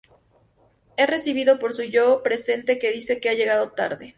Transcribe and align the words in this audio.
Es 0.97 1.05
recibido 1.07 1.59
por 1.59 1.73
su 1.75 1.83
"yo" 1.83 2.23
presente 2.23 2.79
que 2.79 2.91
dice 2.91 3.19
que 3.19 3.29
ha 3.29 3.35
llegado 3.35 3.73
tarde. 3.73 4.09